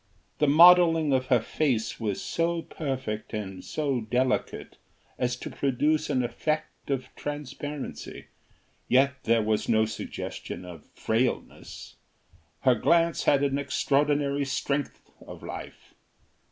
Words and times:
The 0.39 0.47
modelling 0.47 1.13
of 1.13 1.27
her 1.27 1.39
face 1.39 1.99
was 1.99 2.19
so 2.23 2.63
perfect 2.63 3.35
and 3.35 3.63
so 3.63 4.01
delicate 4.01 4.77
as 5.19 5.35
to 5.35 5.51
produce 5.51 6.09
an 6.09 6.23
effect 6.23 6.89
of 6.89 7.13
transparency, 7.15 8.25
yet 8.87 9.23
there 9.25 9.43
was 9.43 9.69
no 9.69 9.85
suggestion 9.85 10.65
of 10.65 10.87
frailness; 10.95 11.97
her 12.61 12.73
glance 12.73 13.25
had 13.25 13.43
an 13.43 13.59
extraordinary 13.59 14.43
strength 14.43 15.03
of 15.27 15.43
life. 15.43 15.93